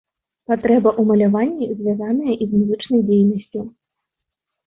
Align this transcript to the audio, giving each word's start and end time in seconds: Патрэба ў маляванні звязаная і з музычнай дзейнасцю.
Патрэба 0.51 0.89
ў 0.99 1.09
маляванні 1.09 1.67
звязаная 1.81 2.33
і 2.41 2.47
з 2.53 2.61
музычнай 2.61 3.01
дзейнасцю. 3.09 3.61